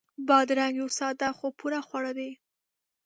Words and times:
بادرنګ 0.27 0.73
یو 0.81 0.89
ساده 0.99 1.29
خو 1.37 1.47
پوره 1.57 1.79
خواړه 1.87 2.11
دي. 2.17 2.31